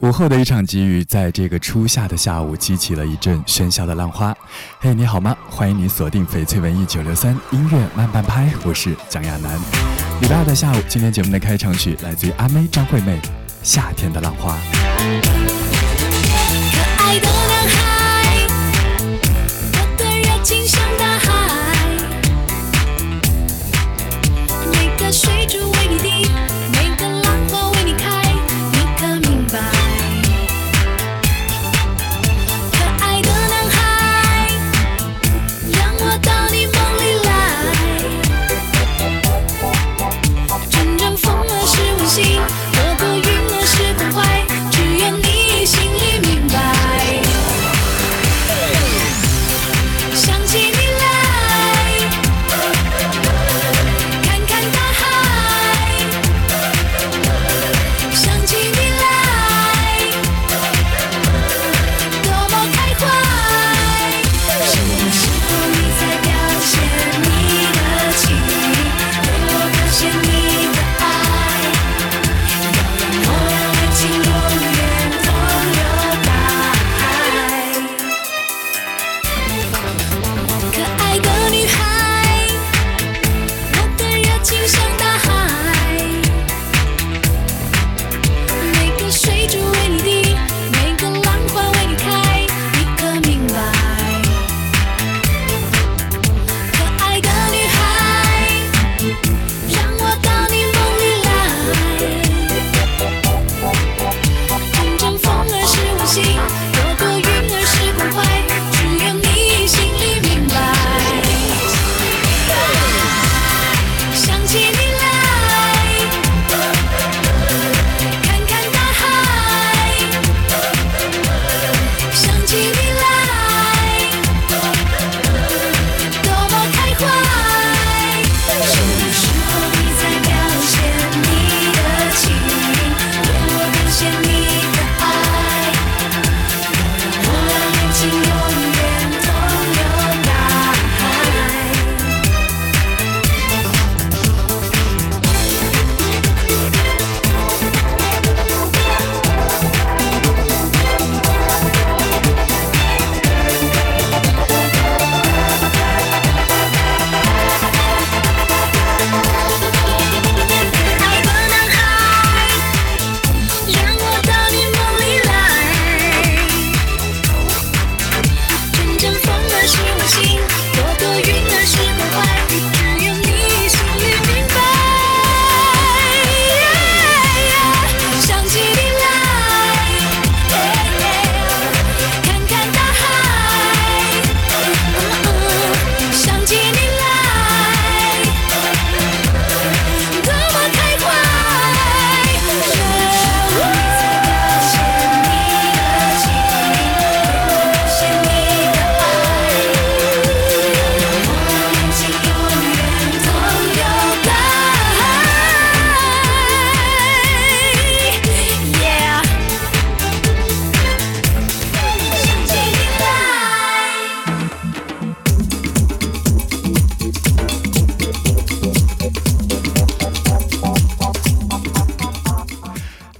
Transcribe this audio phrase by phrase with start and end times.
[0.00, 4.32] 午后的一场急雨，在这个初夏的下午，激起了一阵喧嚣的浪花。
[4.78, 5.36] 嘿，你好吗？
[5.50, 9.58] 欢迎你锁定翡翠文艺九六三音乐慢半拍，我是蒋亚楠。
[10.20, 13.18] 礼拜二的下午，今天节目的开场曲来自于阿妹张惠妹，
[13.64, 14.56] 《夏天的浪花》。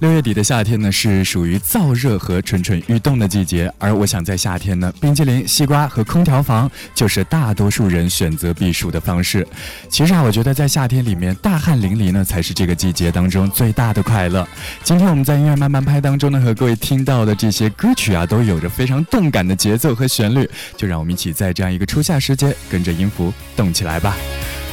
[0.09, 9.47] 六月底的夏天呢，是属于燥热和蠢蠢欲动的季节，而我想在夏天呢，冰激凌、西瓜和空调房就是大多数人选择避暑的方式。
[9.87, 14.47] 其实啊，我觉得在夏天里面，大汗淋漓呢，才是这个季节当中最大的快乐。
[14.83, 24.17] 今天我们在音乐慢慢拍当中呢，和各位听到的这些歌曲啊，都有着非常动感的节奏和旋律，就让我们一起在这样一个初夏时节，跟着音符动起来吧。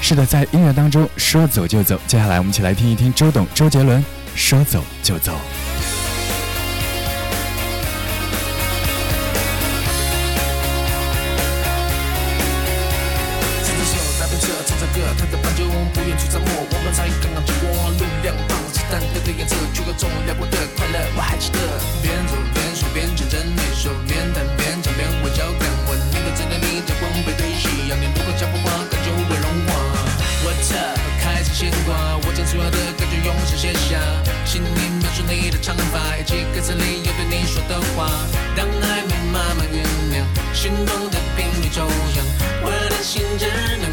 [0.00, 4.02] 是的，在音乐当中说走就走，接下来我们一起来听一听周董、周杰伦。
[4.36, 5.32] 说走就走。
[13.64, 15.64] 伸出手，搭便车，唱着歌，谈着伴奏，
[15.94, 16.48] 不愿去沉默。
[16.70, 21.00] 我们才刚刚走过路两旁，子弹堆的颜色，却有种辽阔的快乐。
[21.16, 21.58] 我还记得，
[35.56, 38.10] 的长发，以及歌词里有对你说的话，
[38.54, 42.24] 当暧昧慢慢酝酿，心动的频率抽象，
[42.62, 43.46] 我的心只
[43.80, 43.90] 能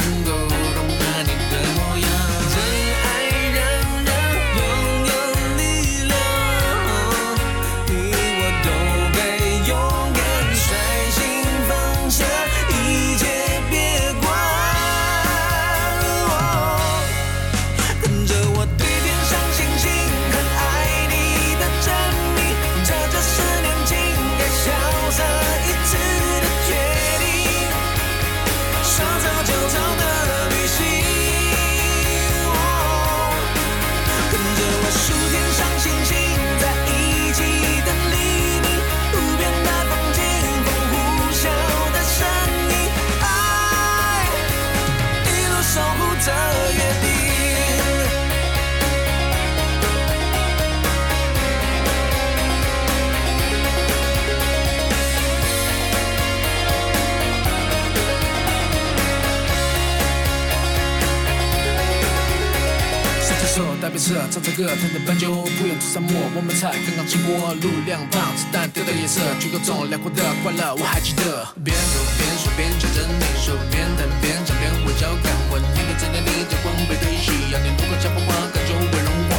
[63.54, 71.48] 色，唱着歌，弹着斑鸠，不远出沙漠，我们才刚刚经过，路两旁子弹丢的颜色，举个重，辽阔的快乐我还记得。
[71.64, 79.32] 边走边说边讲着那首，边弹边唱边微笑看我，年年在那里的光背对夕阳，你路过交风花，感觉会融化。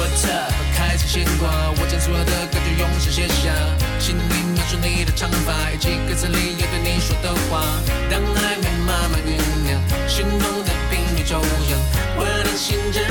[0.00, 0.50] What up？
[0.74, 3.54] 开始牵挂，我将所有的感觉用心写下，
[4.00, 7.62] 心里描述你的长发，以及歌词里要对你说的话。
[8.10, 11.38] 当暧昧慢慢酝酿，心动的频率抽
[11.68, 11.76] 象，
[12.16, 13.04] 我的心只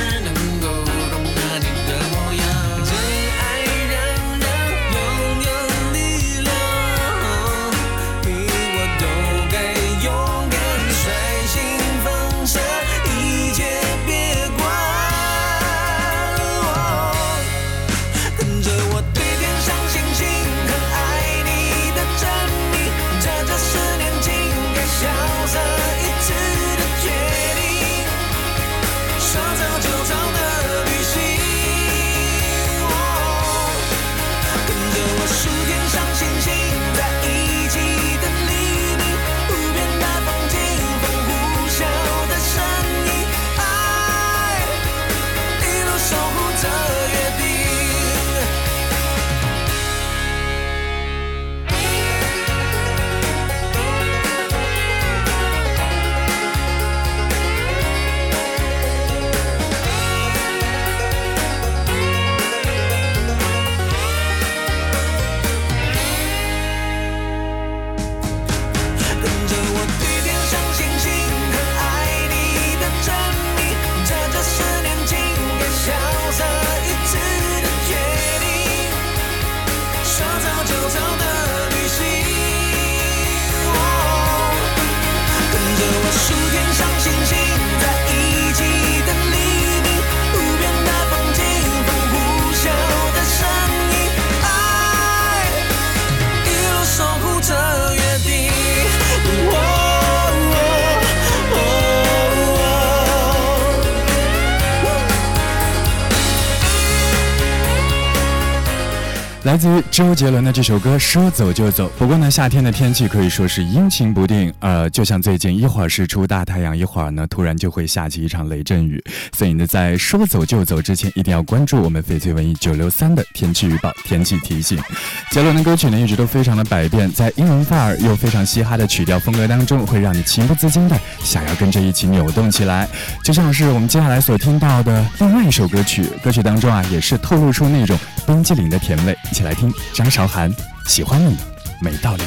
[109.54, 111.86] 来自于周杰伦的这首歌《说走就走》。
[112.00, 119.00] 不过呢，夏天的天气可以说是阴晴不定，呃，就像最近一会儿是出大太阳，一会儿呢突然就会下起一场雷阵雨。
[119.38, 124.82] 所以呢，在说走就走之前，一定要关注我们翡翠文艺九六三的天气预报、天气提醒。
[125.30, 132.90] 杰伦的歌曲呢一直都非常的百变，在英文范儿又非常嘻哈的曲调风格当中，会让你情不自禁的想要跟着一起扭动起来。
[133.24, 139.16] 就像是我们接下来所听到的另外一首歌曲，歌曲当中啊也是透露出那种冰激凌的甜味。
[139.32, 140.54] 一起来听张韶涵
[140.88, 141.36] 《喜欢你
[141.82, 142.24] 没道理》。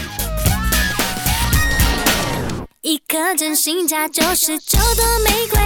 [2.83, 5.59] 一颗真心价九十九朵玫瑰，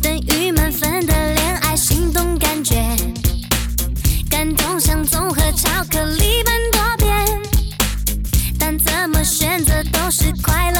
[0.00, 2.76] 等于满分的恋爱心动感觉，
[4.30, 7.42] 感动像综合巧克力般多变，
[8.58, 10.73] 但怎么选择都是快乐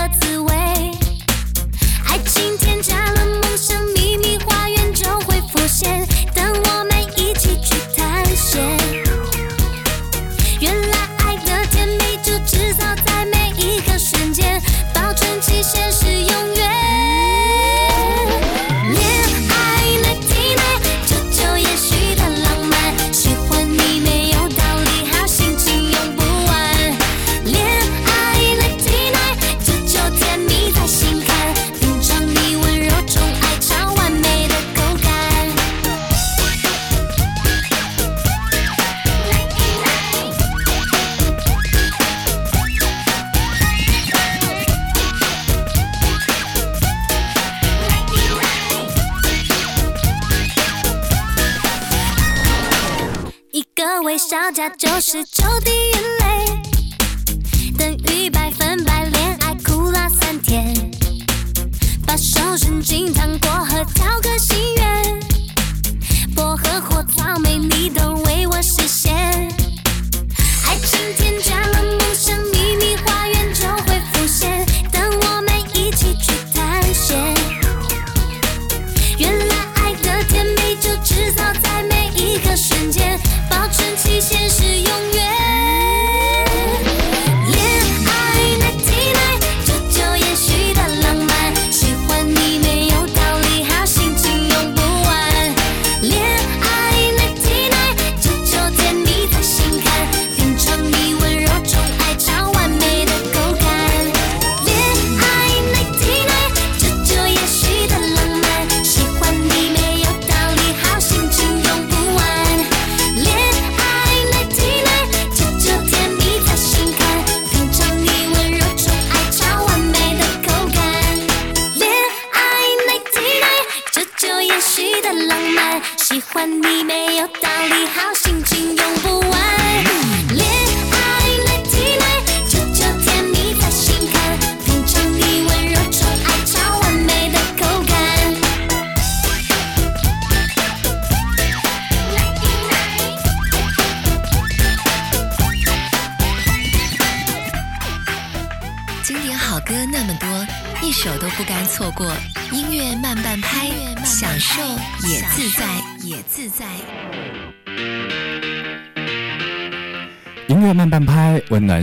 [54.66, 55.73] 那就是九点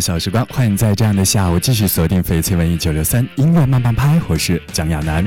[0.02, 5.24] 小时光，欢迎在这样的下午继续锁定翡翠文艺九六三音乐慢慢拍，我是蒋亚楠。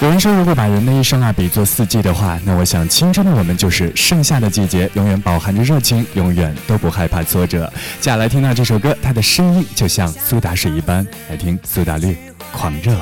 [0.00, 7.70] 有人说，如果把人的一生啊比作四季的话，那我想青春的我们就是盛夏的季节，永远饱含着热情，永远都不害怕挫折。
[8.00, 12.08] 接下来听到这首歌，它的声音就像苏打水一般，来听苏打绿
[12.52, 12.92] 《狂热》。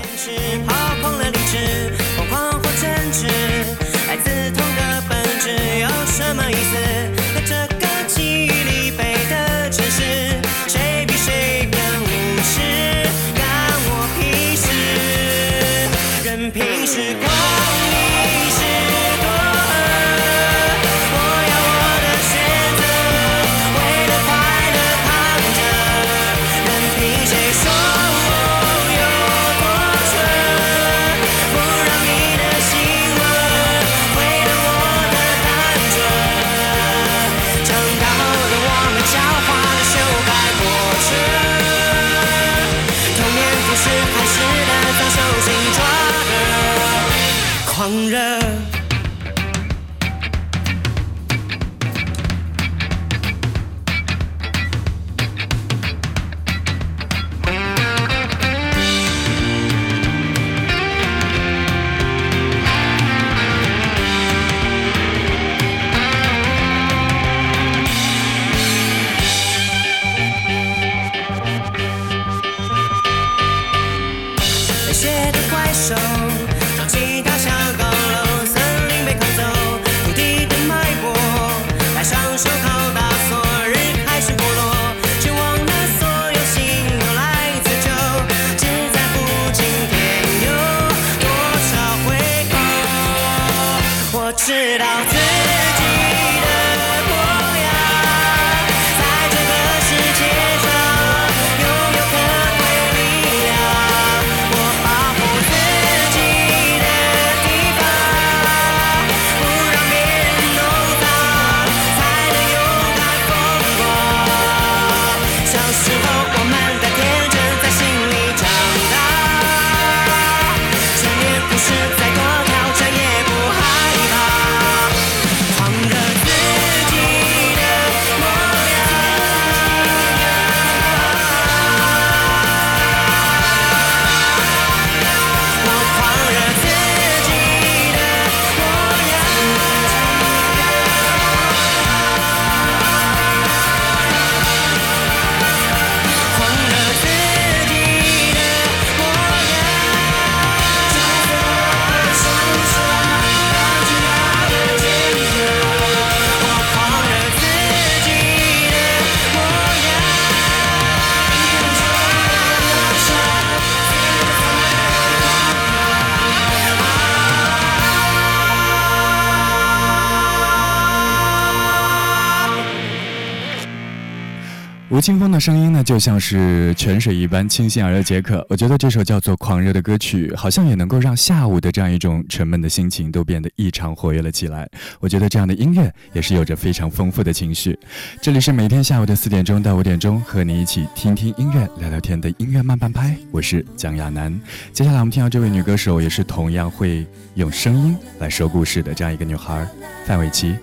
[175.00, 178.46] 吴青峰的声音呢，就像是泉水一般清新而又解渴。
[178.50, 184.68] 我觉得这首叫做《狂热》的歌曲，好像也能够让下午的这样一种沉闷的心情都变得异常活跃了起来。
[185.00, 187.78] 我觉得这样的音乐也是有着非常丰富的情绪。
[188.20, 193.16] 这里是每天下午的四点钟到五点钟，和你一起听听音乐、聊聊天的音乐慢半拍。
[193.30, 194.38] 我是蒋亚楠。
[194.70, 199.66] 接下来我们听到这位女歌手，也是同样会用声音来说故事的这样一个女孩，
[200.04, 200.54] 范玮琪，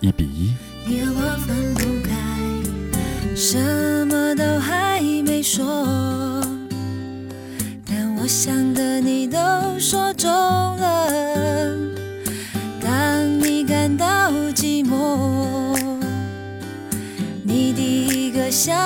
[0.00, 0.52] 一比一。
[3.40, 3.56] 什
[4.08, 5.64] 么都还没说，
[7.86, 9.38] 但我想的你都
[9.78, 11.72] 说中了。
[12.82, 15.78] 当你感到寂寞，
[17.44, 18.76] 你第一个想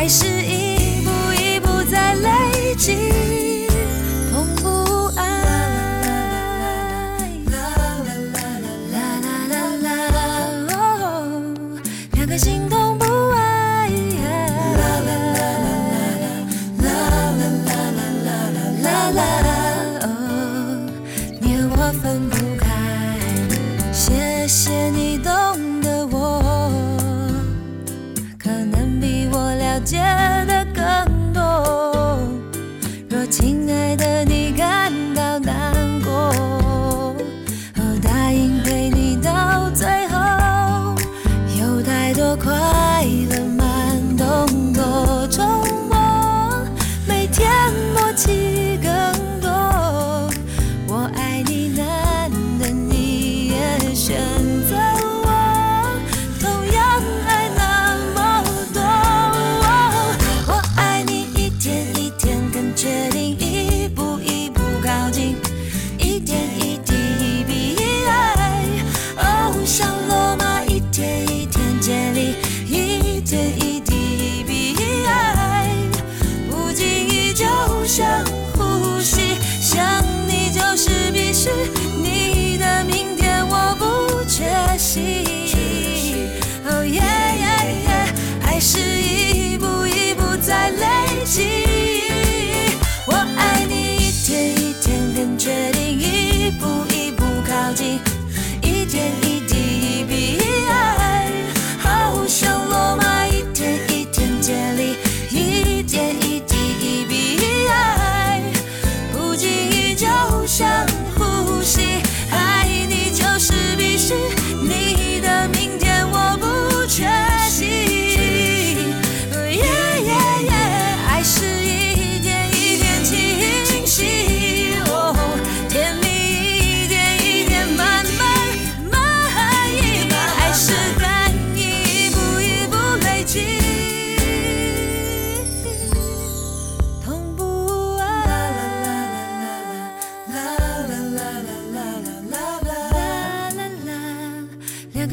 [0.00, 0.39] 还是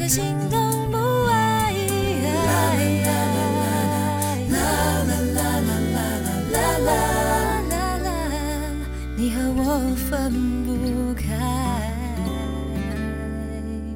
[0.08, 0.98] 动不，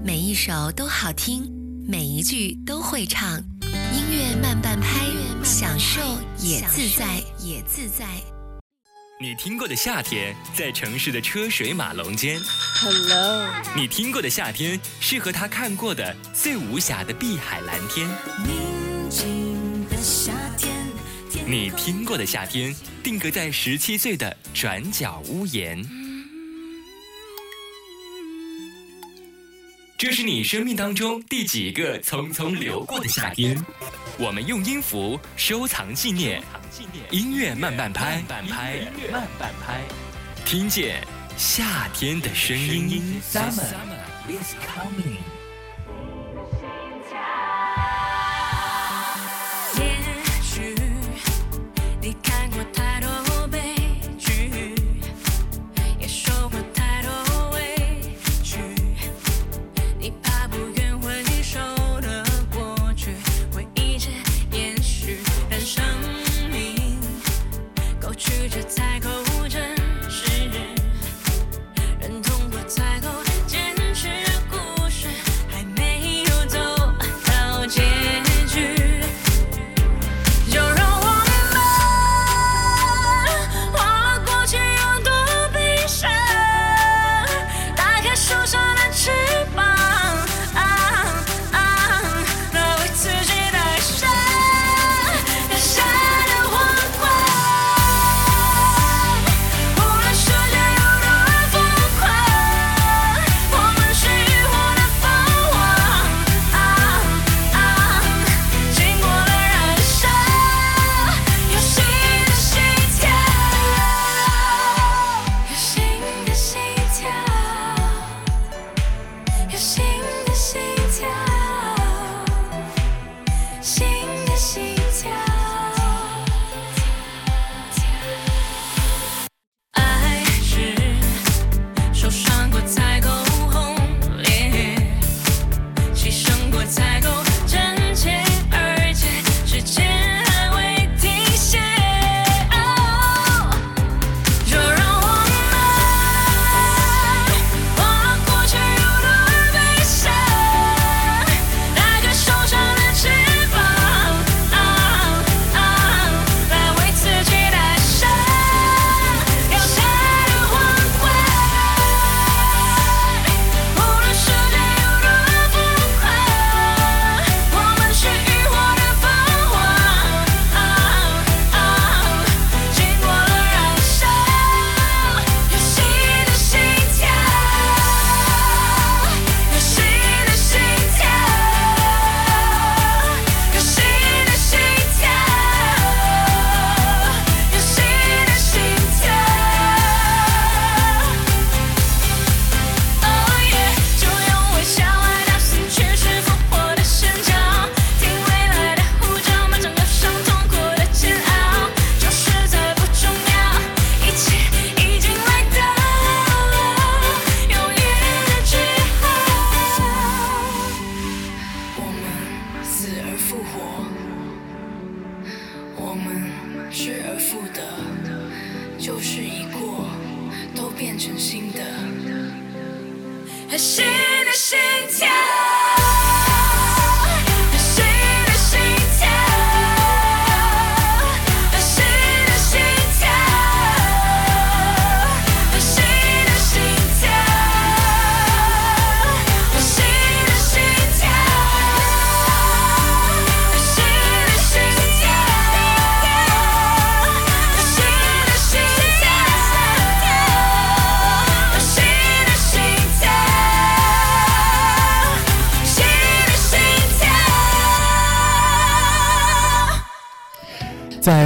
[0.04, 1.50] 每一首都好听，
[1.88, 5.06] 每一句都会唱，音乐慢半拍，
[5.42, 6.02] 享受
[6.38, 8.31] 也自在也自在。
[9.22, 12.40] 你听过的夏天，在城市的车水马龙间。
[12.80, 13.48] Hello。
[13.76, 18.08] 你听过的夏天，是和他看过的最无瑕的碧海蓝天。
[18.44, 20.72] 宁静的夏天。
[21.30, 25.80] 天你听过的夏天，定格在十七岁的转角屋檐。
[29.96, 33.64] 这是你生命当中第几个匆匆流过的夏天？
[34.18, 36.42] 我们用音符收藏纪念。
[37.10, 38.76] 音乐慢半拍，慢拍，
[39.10, 39.82] 慢半拍，
[40.44, 41.06] 听见
[41.36, 43.20] 夏天的声音。
[43.30, 43.74] Summer.
[44.28, 45.31] Is coming。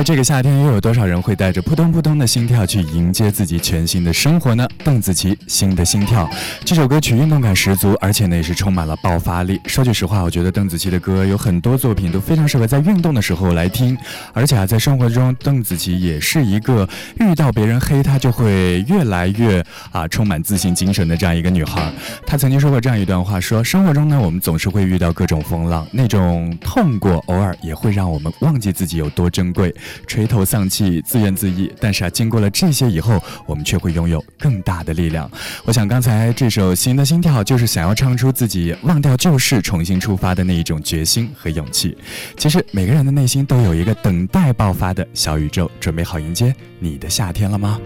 [0.07, 4.65] 这个夏天，又有多少人会带着扑通扑通的心跳去迎接自己全新的生活呢？
[4.85, 6.25] 邓紫棋《新的心跳》
[6.65, 9.61] 这首歌曲运动感十足，而且呢也是充满了爆发力。
[9.67, 13.99] 说句实话，我觉得邓紫棋的歌有很多作品都非常适合在运动的时候来听，
[14.33, 16.89] 而且啊，在生活中，邓紫棋也是一个
[17.19, 21.93] 遇到别人黑她就会越来越啊充满自信精神的这样一个女孩。
[22.25, 29.75] 她曾经说过这样一段话：说生活中呢，我们总是会遇到各种风浪，那种痛过偶尔也会让我们忘记自己有多珍贵。
[30.07, 35.31] 垂头丧气、自怨自艾，但是啊，经过了这些以后，我们却会拥有更大的力量。
[35.65, 41.97] 我想，刚才这首《新的心跳》就是想要唱出自己忘掉旧事、重新出发的那一种决心和勇气。
[42.37, 47.81] 其实，每个人的内心都有一个等待爆发的小宇宙，准备好迎接你的夏天了吗？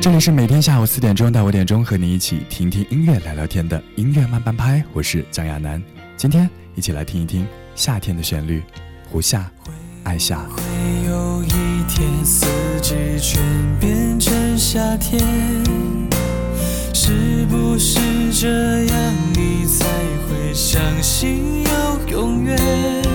[0.00, 5.82] 这里是每天下午四点钟到五点钟和你一起听听音乐、聊聊天的音乐慢半拍，我是蒋亚楠。
[6.16, 8.62] 今天一起来听一听夏天的旋律，
[9.10, 9.50] 胡夏。
[10.08, 10.38] 爱夏。
[10.56, 10.62] 会
[11.06, 12.46] 有一天，四
[12.80, 13.42] 季全
[13.78, 15.20] 变成夏天，
[16.94, 18.00] 是不是
[18.32, 18.48] 这
[18.86, 19.84] 样你才
[20.26, 23.07] 会相信有永远？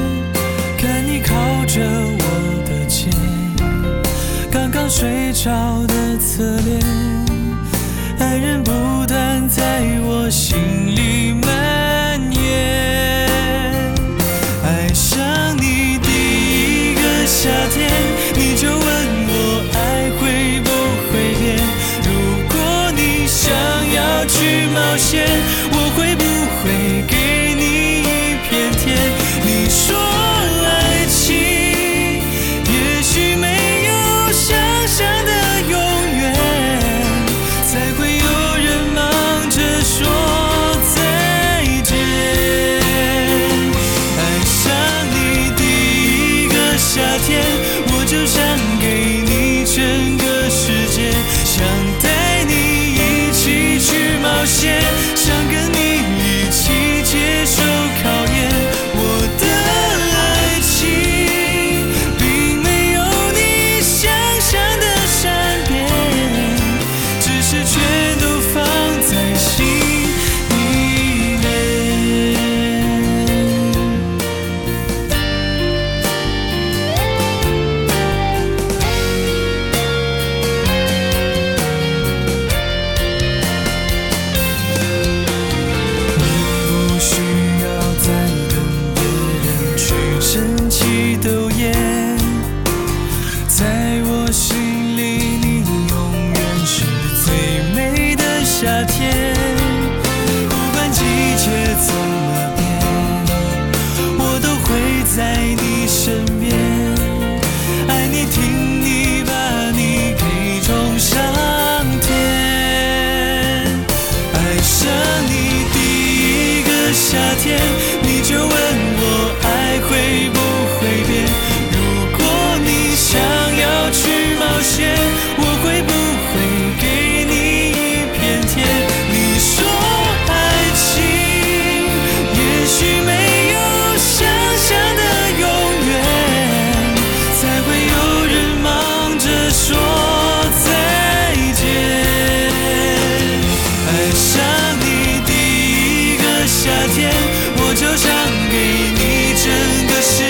[146.94, 147.12] 天，
[147.58, 148.06] 我就想
[148.52, 148.56] 给
[148.94, 149.50] 你整
[149.88, 150.22] 个世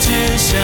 [0.00, 0.56] 界，想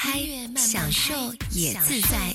[0.00, 0.20] 拍
[0.54, 1.12] 享受
[1.50, 2.32] 也自在。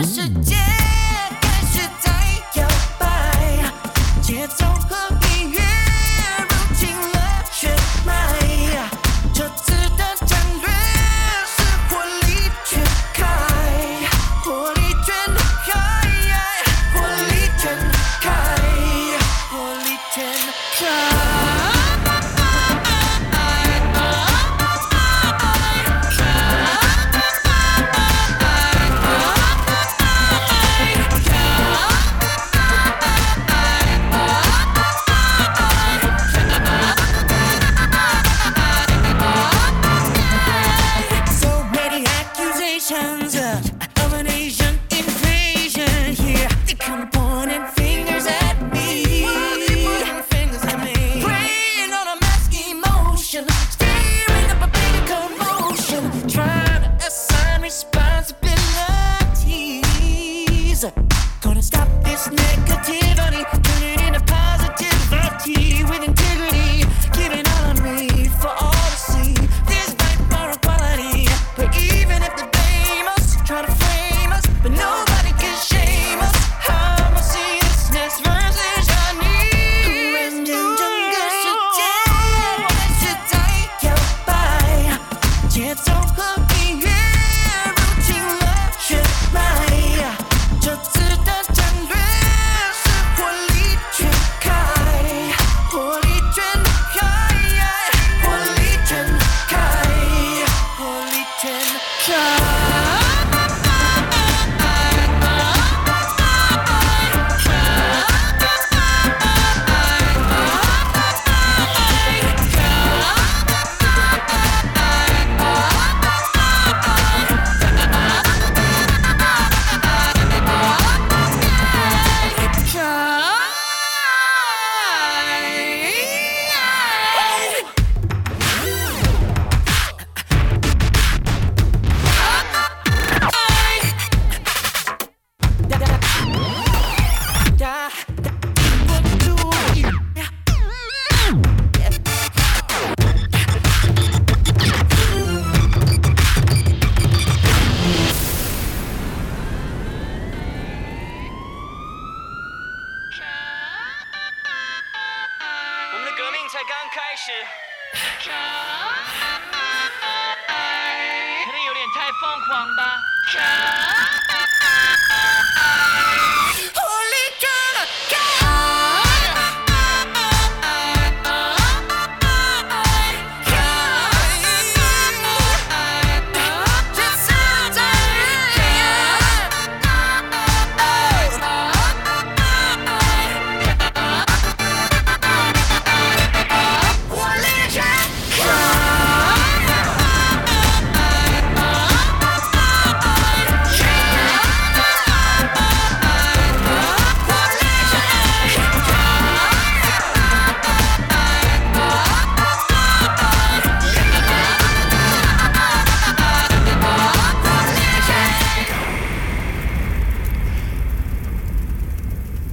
[0.00, 0.57] je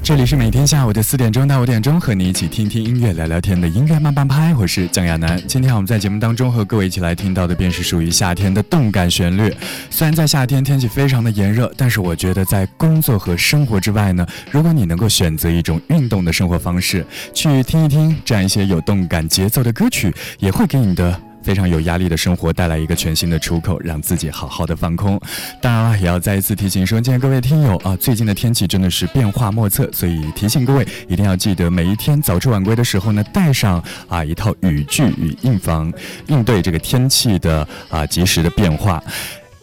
[0.05, 9.51] 这里是每天下午的四点钟到五点钟和你一起听听音乐聊聊天的音乐慢半拍我是蒋亚楠今天我们在节目当中和各位一起来听到的便是属于夏天的动感旋律。
[9.89, 25.21] 虽然在夏天天气非常的炎热但是我觉得在工作和生活之外呢如果你能够选择一种运动的生活方式去听一听这样一些有动感节奏的歌曲也会给你的非常有压力的生活带来一个全新的出口，让自己好好的放空。
[25.61, 35.93] 当然了，也要再一次提醒说，今天各位听友啊，最近的天气真的是变化莫测，所以提醒各位一定要记得每一天早出晚归的时候呢，带上啊一套雨具与应防
[36.25, 38.99] 应对这个天气的啊及时的变化。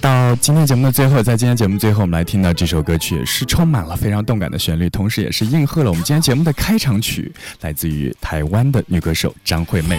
[0.00, 9.98] 到今天节目的最后，在今天节目最后，我们来听到这首歌曲，是充满了非常动感的旋律，同时也是应和了我们今天节目的开场曲，来自于台湾的女歌手张惠妹。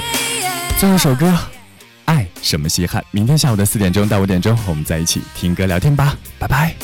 [0.77, 1.27] 最后一首歌
[2.05, 6.75] 《爱什么稀罕》，明天下午的四点钟到五点钟，我们在一起听歌聊天吧，拜拜。